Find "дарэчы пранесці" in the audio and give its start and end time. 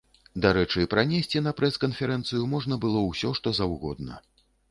0.43-1.41